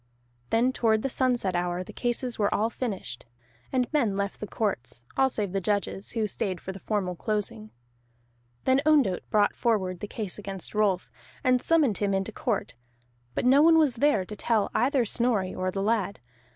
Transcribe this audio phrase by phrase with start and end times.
[0.49, 3.27] Then toward the sunset hour the cases were all finished,
[3.71, 7.69] and men left the courts, all save the judges, who stayed for the formal closing.
[8.63, 11.11] Then Ondott brought forward the case against Rolf,
[11.43, 12.73] and summoned him into court,
[13.35, 16.19] but no one was there to tell either Snorri or the lad.